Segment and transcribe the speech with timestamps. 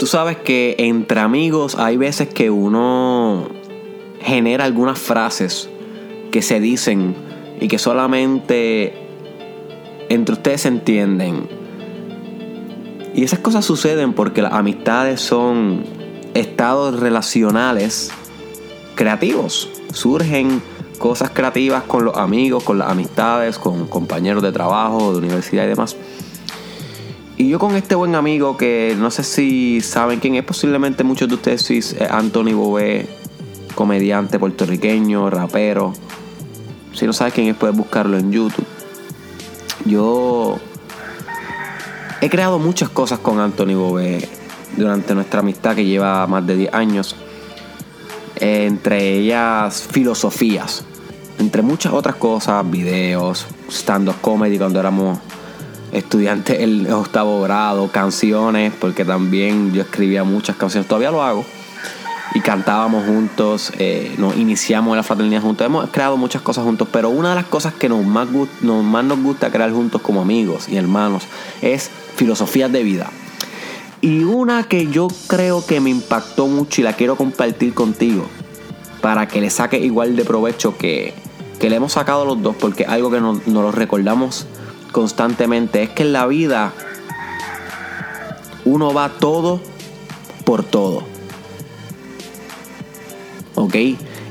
[0.00, 3.48] tú sabes que entre amigos hay veces que uno
[4.22, 5.68] genera algunas frases
[6.32, 7.14] que se dicen
[7.60, 8.94] y que solamente
[10.08, 11.46] entre ustedes se entienden.
[13.14, 15.84] Y esas cosas suceden porque las amistades son
[16.32, 18.10] estados relacionales
[18.94, 19.68] creativos.
[19.92, 20.62] Surgen
[20.98, 25.68] cosas creativas con los amigos, con las amistades, con compañeros de trabajo, de universidad y
[25.68, 25.94] demás.
[27.40, 31.26] Y yo con este buen amigo que no sé si saben quién es, posiblemente muchos
[31.26, 31.80] de ustedes sí,
[32.10, 33.08] Anthony Bobé,
[33.74, 35.94] comediante puertorriqueño, rapero.
[36.92, 38.66] Si no sabes quién es, puedes buscarlo en YouTube.
[39.86, 40.58] Yo
[42.20, 44.28] he creado muchas cosas con Anthony Bobé
[44.76, 47.16] durante nuestra amistad que lleva más de 10 años.
[48.36, 50.84] Entre ellas filosofías,
[51.38, 55.20] entre muchas otras cosas, videos, stand-up comedy cuando éramos
[55.92, 61.44] estudiantes el octavo grado, canciones, porque también yo escribía muchas canciones, todavía lo hago.
[62.32, 65.66] Y cantábamos juntos, eh, nos iniciamos en la fraternidad juntos.
[65.66, 68.28] Hemos creado muchas cosas juntos, pero una de las cosas que nos más,
[68.62, 71.24] nos, gusta crear juntos como amigos y hermanos
[71.60, 73.10] es filosofías de vida.
[74.00, 78.26] Y una que yo creo que me impactó mucho y la quiero compartir contigo
[79.00, 81.14] para que le saque igual de provecho que,
[81.58, 84.46] que le hemos sacado los dos, porque algo que nos, lo recordamos
[84.90, 86.72] constantemente es que en la vida
[88.64, 89.60] uno va todo
[90.44, 91.02] por todo.
[93.54, 93.74] ¿Ok?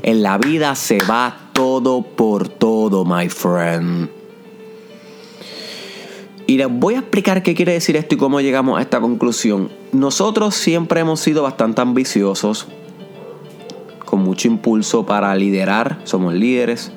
[0.02, 4.08] En la vida se va todo por todo, my friend.
[6.46, 9.70] Y les voy a explicar qué quiere decir esto y cómo llegamos a esta conclusión.
[9.92, 12.66] Nosotros siempre hemos sido bastante ambiciosos,
[14.04, 16.92] con mucho impulso para liderar, somos líderes.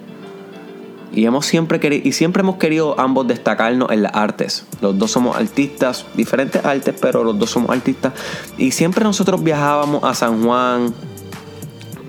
[1.14, 4.66] Y, hemos siempre y siempre hemos querido ambos destacarnos en las artes.
[4.82, 8.14] Los dos somos artistas, diferentes artes, pero los dos somos artistas.
[8.58, 10.94] Y siempre nosotros viajábamos a San Juan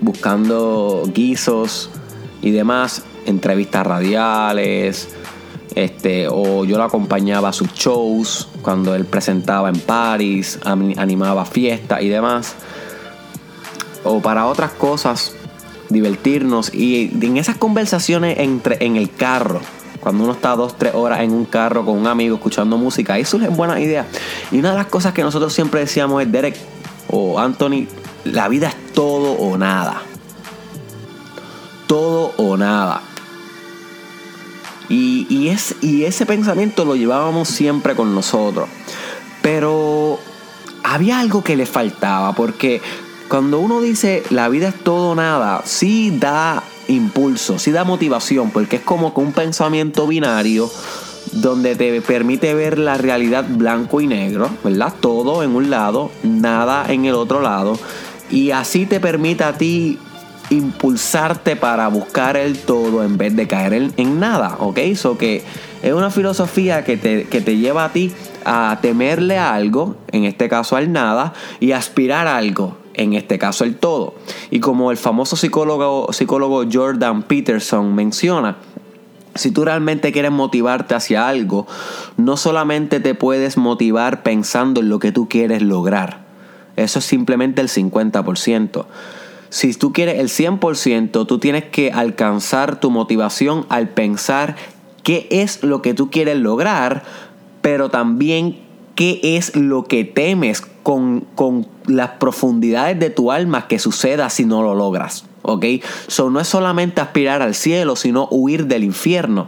[0.01, 1.89] buscando guisos
[2.41, 5.09] y demás, entrevistas radiales.
[5.75, 12.01] Este, o yo lo acompañaba a sus shows cuando él presentaba en París, animaba fiestas
[12.01, 12.55] y demás.
[14.03, 15.35] O para otras cosas
[15.89, 19.61] divertirnos y en esas conversaciones entre, en el carro,
[19.99, 23.25] cuando uno está dos, tres horas en un carro con un amigo escuchando música, ahí
[23.25, 24.05] surgen buenas ideas.
[24.51, 26.55] Y una de las cosas que nosotros siempre decíamos es, Derek
[27.09, 27.87] o Anthony,
[28.23, 30.03] la vida es todo o nada.
[31.87, 33.01] Todo o nada.
[34.89, 38.69] Y, y, es, y ese pensamiento lo llevábamos siempre con nosotros.
[39.41, 40.19] Pero
[40.83, 42.81] había algo que le faltaba, porque
[43.29, 48.77] cuando uno dice la vida es todo nada, sí da impulso, sí da motivación, porque
[48.77, 50.69] es como que un pensamiento binario
[51.31, 54.93] donde te permite ver la realidad blanco y negro, ¿verdad?
[54.99, 57.77] Todo en un lado, nada en el otro lado,
[58.29, 59.97] y así te permite a ti
[60.51, 64.77] impulsarte para buscar el todo en vez de caer en, nada, ¿ok?
[64.77, 65.43] Eso que
[65.81, 68.11] es una filosofía que te, que te lleva a ti
[68.45, 73.37] a temerle a algo, en este caso al nada, y aspirar a algo, en este
[73.37, 74.15] caso el todo.
[74.51, 78.57] Y como el famoso psicólogo, Jordan Peterson menciona,
[79.35, 81.67] si tú realmente quieres motivarte hacia algo,
[82.17, 86.25] no solamente te puedes motivar pensando en lo que tú quieres lograr.
[86.75, 88.85] Eso es simplemente el 50%.
[89.49, 94.55] Si tú quieres el 100%, tú tienes que alcanzar tu motivación al pensar
[95.03, 97.03] qué es lo que tú quieres lograr,
[97.61, 98.57] pero también
[98.95, 104.61] qué es lo que temes con, las profundidades de tu alma que suceda si no
[104.61, 105.25] lo logras.
[105.41, 105.65] ¿Ok?
[106.07, 109.47] So, no es solamente aspirar al cielo, sino huir del infierno.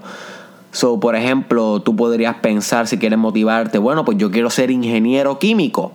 [0.72, 5.38] So, por ejemplo, tú podrías pensar si quieres motivarte, bueno, pues yo quiero ser ingeniero
[5.38, 5.92] químico.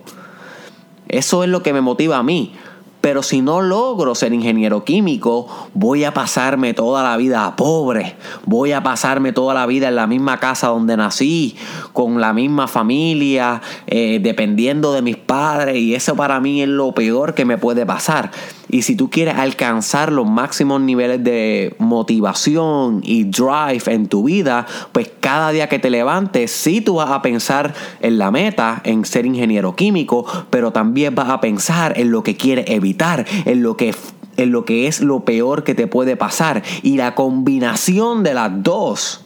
[1.09, 2.53] Eso es lo que me motiva a mí.
[3.03, 8.15] Pero si no logro ser ingeniero químico, voy a pasarme toda la vida pobre.
[8.45, 11.57] Voy a pasarme toda la vida en la misma casa donde nací,
[11.91, 15.75] con la misma familia, eh, dependiendo de mis padres.
[15.75, 18.31] Y eso para mí es lo peor que me puede pasar.
[18.73, 24.65] Y si tú quieres alcanzar los máximos niveles de motivación y drive en tu vida,
[24.91, 29.05] pues cada día que te levantes, sí tú vas a pensar en la meta, en
[29.05, 33.77] ser ingeniero químico, pero también vas a pensar en lo que quieres evitar, en lo
[33.77, 33.93] que
[34.37, 36.63] en lo que es lo peor que te puede pasar.
[36.81, 39.23] Y la combinación de las dos,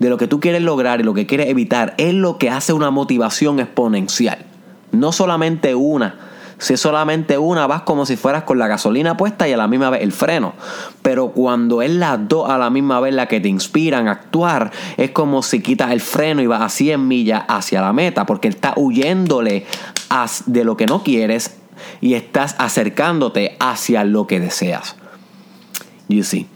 [0.00, 2.72] de lo que tú quieres lograr y lo que quieres evitar, es lo que hace
[2.72, 4.44] una motivación exponencial.
[4.90, 9.48] No solamente una, si es solamente una, vas como si fueras con la gasolina puesta
[9.48, 10.54] y a la misma vez el freno.
[11.02, 14.70] Pero cuando es las dos a la misma vez la que te inspiran a actuar,
[14.96, 18.48] es como si quitas el freno y vas a 100 millas hacia la meta, porque
[18.48, 19.66] está huyéndole
[20.46, 21.56] de lo que no quieres
[22.00, 24.96] y estás acercándote hacia lo que deseas.
[26.08, 26.46] You see.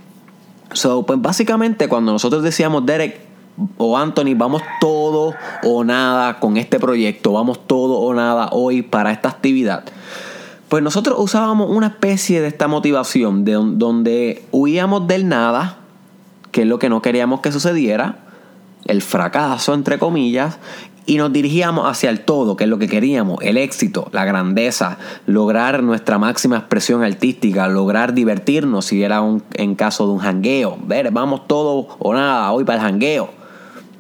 [0.73, 3.28] So, pues básicamente cuando nosotros decíamos, Derek
[3.77, 9.13] o Anthony, vamos todo o nada con este proyecto, vamos todo o nada hoy para
[9.13, 9.85] esta actividad.
[10.69, 15.79] Pues nosotros usábamos una especie de esta motivación de donde huíamos del nada,
[16.53, 18.19] que es lo que no queríamos que sucediera,
[18.85, 20.59] el fracaso entre comillas,
[21.09, 24.99] y nos dirigíamos hacia el todo, que es lo que queríamos, el éxito, la grandeza,
[25.25, 30.77] lograr nuestra máxima expresión artística, lograr divertirnos si era un, en caso de un jangueo.
[30.83, 33.38] Ver, vamos todo o nada, hoy para el jangueo.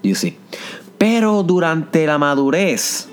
[0.02, 0.36] You see.
[0.98, 3.08] Pero durante la madurez,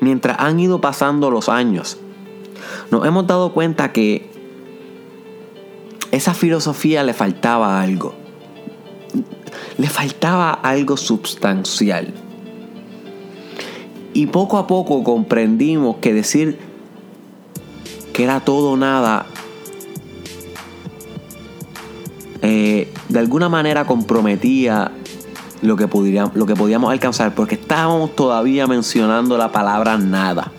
[0.00, 1.98] mientras han ido pasando los años,
[2.90, 4.30] nos hemos dado cuenta que
[6.10, 8.14] esa filosofía le faltaba algo
[9.78, 12.12] le faltaba algo sustancial.
[14.12, 16.58] Y poco a poco comprendimos que decir
[18.12, 19.26] que era todo nada,
[23.16, 24.92] de alguna manera comprometía
[25.62, 25.88] lo que,
[26.34, 30.52] lo que podíamos alcanzar, porque estábamos todavía mencionando la palabra nada.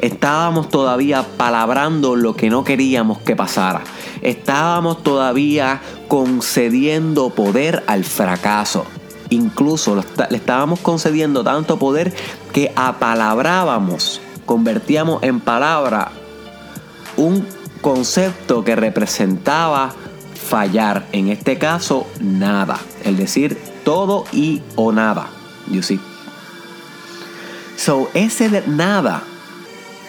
[0.00, 3.82] Estábamos todavía palabrando lo que no queríamos que pasara.
[4.22, 8.86] Estábamos todavía concediendo poder al fracaso.
[9.30, 9.96] Incluso
[10.30, 12.14] le estábamos concediendo tanto poder
[12.52, 16.12] que apalabrábamos, convertíamos en palabra
[17.16, 17.44] un
[17.80, 19.92] concepto que representaba
[20.36, 21.06] fallar.
[21.12, 22.78] En este caso, nada.
[23.04, 25.28] Es decir, todo y o nada.
[25.70, 26.00] You see.
[27.76, 29.22] So, ese de nada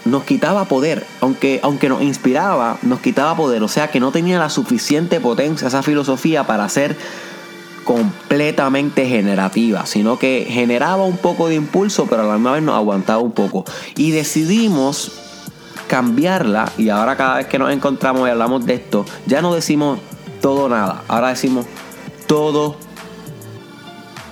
[0.05, 4.39] nos quitaba poder, aunque, aunque nos inspiraba, nos quitaba poder, o sea que no tenía
[4.39, 6.95] la suficiente potencia esa filosofía para ser
[7.83, 12.75] completamente generativa, sino que generaba un poco de impulso, pero a la misma vez nos
[12.75, 13.65] aguantaba un poco.
[13.95, 15.11] Y decidimos
[15.87, 19.99] cambiarla, y ahora cada vez que nos encontramos y hablamos de esto, ya no decimos
[20.47, 21.65] todo nada, ahora decimos
[22.25, 22.77] todo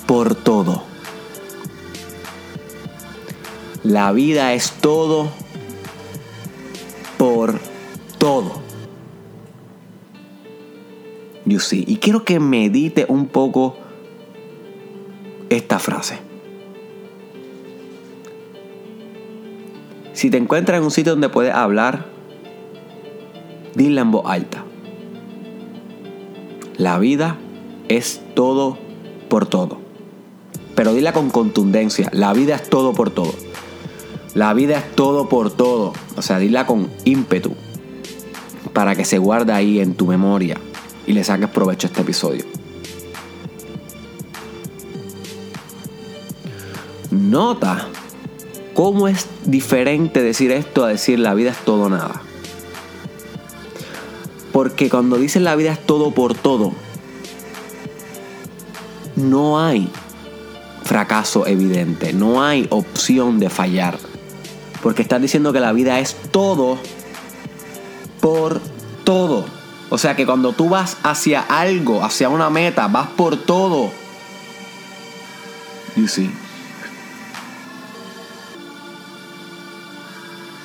[0.06, 0.84] por todo.
[3.84, 5.28] La vida es todo
[7.18, 7.60] por
[8.18, 8.62] todo.
[11.44, 11.84] You see.
[11.86, 13.76] Y quiero que medite un poco
[15.50, 16.20] esta frase.
[20.14, 22.06] Si te encuentras en un sitio donde puedes hablar,
[23.76, 24.65] dile en voz alta.
[26.78, 27.38] La vida
[27.88, 28.78] es todo
[29.30, 29.78] por todo.
[30.76, 32.10] Pero dila con contundencia.
[32.12, 33.34] La vida es todo por todo.
[34.34, 35.94] La vida es todo por todo.
[36.18, 37.54] O sea, dila con ímpetu
[38.74, 40.58] para que se guarde ahí en tu memoria
[41.08, 42.44] y le saques provecho a este episodio.
[47.10, 47.88] Nota
[48.74, 52.22] cómo es diferente decir esto a decir la vida es todo nada.
[54.56, 56.72] Porque cuando dices la vida es todo por todo,
[59.18, 59.92] no hay
[60.86, 64.00] fracaso evidente, no hay opción de fallar.
[64.82, 66.78] Porque estás diciendo que la vida es todo
[68.22, 68.62] por
[69.04, 69.44] todo.
[69.90, 73.92] O sea que cuando tú vas hacia algo, hacia una meta, vas por todo.
[75.98, 76.32] You see.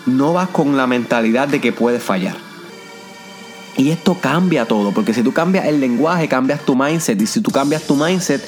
[0.06, 2.49] No vas con la mentalidad de que puedes fallar.
[3.80, 7.18] Y esto cambia todo, porque si tú cambias el lenguaje, cambias tu mindset.
[7.18, 8.46] Y si tú cambias tu mindset,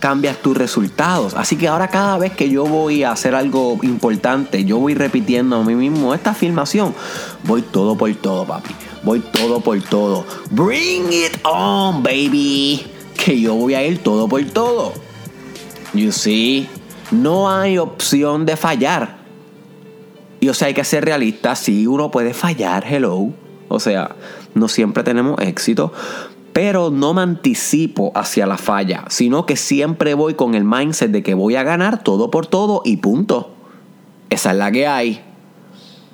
[0.00, 1.32] cambias tus resultados.
[1.32, 5.56] Así que ahora cada vez que yo voy a hacer algo importante, yo voy repitiendo
[5.56, 6.94] a mí mismo esta afirmación.
[7.44, 8.74] Voy todo por todo, papi.
[9.02, 10.26] Voy todo por todo.
[10.50, 12.86] Bring it on, baby.
[13.16, 14.92] Que yo voy a ir todo por todo.
[15.94, 16.68] You see,
[17.10, 19.16] no hay opción de fallar.
[20.38, 21.56] Y o sea, hay que ser realista.
[21.56, 23.32] Sí, uno puede fallar, hello.
[23.68, 24.16] O sea,
[24.54, 25.92] no siempre tenemos éxito,
[26.52, 31.22] pero no me anticipo hacia la falla, sino que siempre voy con el mindset de
[31.22, 33.50] que voy a ganar todo por todo y punto.
[34.30, 35.20] Esa es la que hay.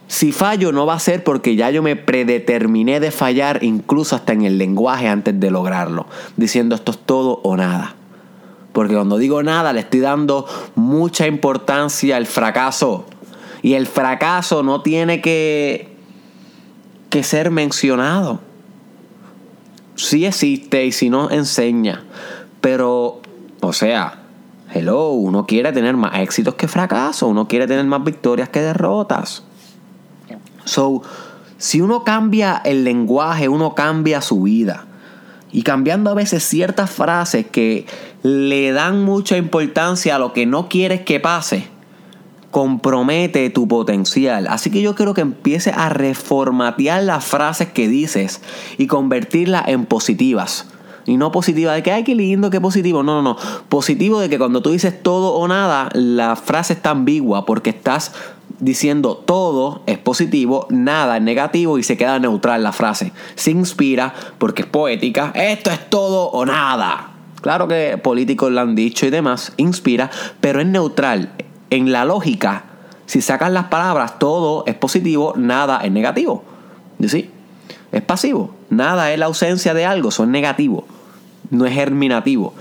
[0.09, 4.32] Si fallo no va a ser porque ya yo me predeterminé de fallar incluso hasta
[4.32, 6.06] en el lenguaje antes de lograrlo,
[6.37, 7.94] diciendo esto es todo o nada.
[8.73, 13.06] Porque cuando digo nada le estoy dando mucha importancia al fracaso.
[13.62, 15.91] Y el fracaso no tiene que,
[17.12, 18.40] que ser mencionado
[19.97, 22.04] sí existe y si no enseña.
[22.62, 23.21] Pero,
[23.61, 24.23] o sea,
[24.73, 29.42] hello, uno quiere tener más éxitos que fracasos, uno quiere tener más victorias que derrotas.
[30.64, 31.02] So,
[31.59, 34.87] si uno cambia el lenguaje, uno cambia su vida.
[35.52, 37.85] Y cambiando a veces ciertas frases que
[38.23, 41.69] le dan mucha importancia a lo que no quieres que pase,
[42.52, 44.47] compromete tu potencial.
[44.47, 48.42] Así que yo quiero que empieces a reformatear las frases que dices
[48.78, 50.68] y convertirlas en positivas.
[51.06, 53.02] Y no positiva de que, ay, qué lindo, qué positivo.
[53.02, 53.37] No, no, no.
[53.68, 58.12] Positivo de que cuando tú dices todo o nada, la frase está ambigua porque estás
[58.61, 63.12] diciendo todo es positivo, nada es negativo y se queda neutral la frase.
[63.35, 65.32] Se inspira porque es poética.
[65.35, 67.09] Esto es todo o nada.
[67.40, 71.32] Claro que políticos lo han dicho y demás, inspira, pero es neutral.
[71.73, 72.64] En la lógica,
[73.07, 76.45] si sacas las palabras, todo es positivo, nada es negativo.
[77.09, 77.31] ¿Sí?
[77.91, 78.55] Es pasivo.
[78.69, 80.85] Nada es la ausencia de algo, son negativo.
[81.49, 82.52] No es germinativo.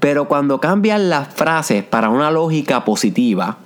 [0.00, 3.56] Pero cuando cambian las frases para una lógica positiva,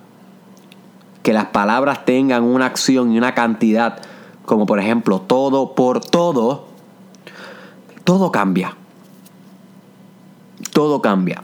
[1.25, 3.99] que las palabras tengan una acción y una cantidad,
[4.45, 6.69] como por ejemplo todo por todo,
[8.05, 8.77] todo cambia.
[10.73, 11.43] Todo cambia.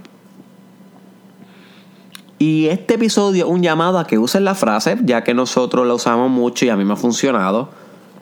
[2.42, 5.94] Y este episodio es un llamado a que usen la frase, ya que nosotros la
[5.94, 7.68] usamos mucho y a mí me ha funcionado.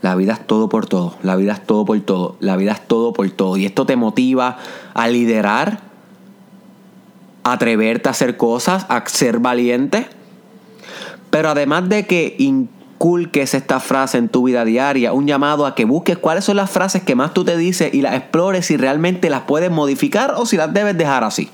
[0.03, 2.87] La vida es todo por todo, la vida es todo por todo, la vida es
[2.87, 3.57] todo por todo.
[3.57, 4.59] Y esto te motiva
[4.93, 5.81] a liderar,
[7.45, 10.07] a atreverte a hacer cosas, a ser valiente
[11.31, 15.85] pero además de que inculques esta frase en tu vida diaria, un llamado a que
[15.85, 19.31] busques cuáles son las frases que más tú te dices y las explores si realmente
[19.31, 21.49] las puedes modificar o si las debes dejar así.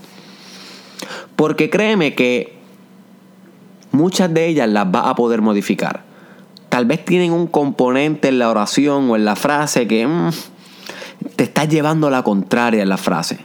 [1.37, 2.56] Porque créeme que
[3.97, 6.05] muchas de ellas las vas a poder modificar.
[6.69, 10.31] Tal vez tienen un componente en la oración o en la frase que mm,
[11.37, 13.39] te estás llevando la contraria en la frase.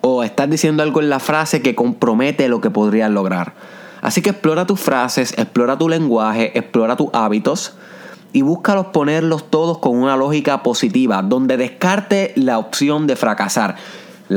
[0.00, 3.54] O estás diciendo algo en la frase que compromete lo que podrías lograr.
[4.02, 7.74] Así que explora tus frases, explora tu lenguaje, explora tus hábitos
[8.34, 13.76] y búscalos ponerlos todos con una lógica positiva, donde descarte la opción de fracasar.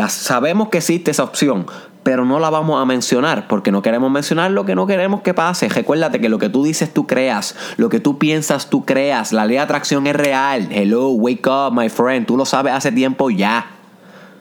[0.07, 1.65] Sabemos que existe esa opción,
[2.07, 5.33] pero no la vamos a mencionar porque no queremos mencionar lo que no queremos que
[5.33, 5.67] pase.
[5.67, 9.45] Recuérdate que lo que tú dices tú creas, lo que tú piensas tú creas, la
[9.45, 10.69] ley de atracción es real.
[10.71, 13.71] Hello, wake up, my friend, tú lo sabes hace tiempo ya.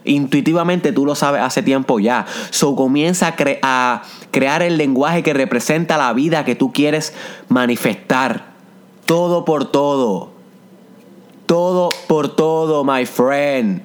[0.05, 2.25] Intuitivamente tú lo sabes hace tiempo ya.
[2.51, 7.15] So comienza a, crear el lenguaje que representa la vida que tú quieres
[7.49, 8.45] manifestar.
[9.07, 10.31] Todo por todo.
[11.47, 13.83] Todo por todo, my friend.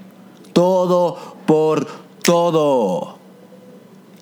[0.53, 1.87] Todo por
[2.21, 3.20] todo.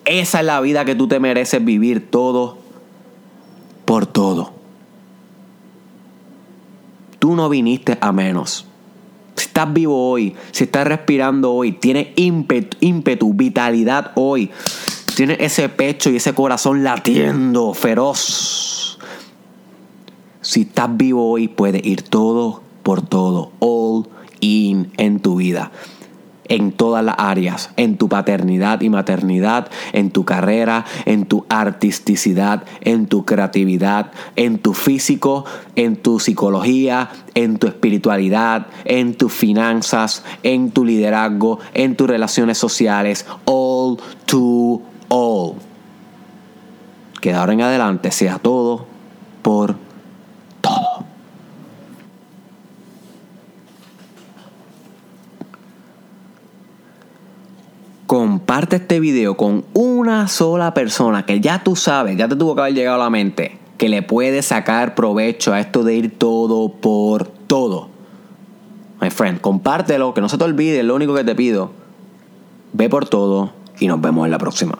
[0.10, 2.10] Esa es la vida que tú te mereces vivir.
[2.10, 2.58] Todo
[3.86, 4.52] por todo.
[7.20, 8.66] Tú no viniste a menos.
[9.36, 14.50] Si estás vivo hoy, si estás respirando hoy, tienes ímpetu, ímpetu vitalidad hoy,
[15.16, 18.98] tienes ese pecho y ese corazón latiendo feroz.
[20.42, 24.08] Si estás vivo hoy, puedes ir todo por todo, all
[24.40, 25.72] in en tu vida
[26.50, 32.64] en todas las áreas, en tu paternidad y maternidad, en tu carrera, en tu artisticidad,
[32.82, 40.24] en tu creatividad, en tu físico, en tu psicología, en tu espiritualidad, en tus finanzas,
[40.44, 45.54] en tu liderazgo, en tus relaciones sociales, all to all.
[47.22, 48.86] Que ahora en adelante sea todo
[49.42, 49.76] por
[58.10, 62.62] comparte este video con una sola persona que ya tú sabes, ya te tuvo que
[62.62, 66.70] haber llegado a la mente, que le puede sacar provecho a esto de ir todo
[66.70, 67.90] por todo.
[69.00, 71.70] My friend, compártelo, que no se te olvide, lo único que te pido.
[72.74, 74.80] Ve por todo y nos vemos en la próxima.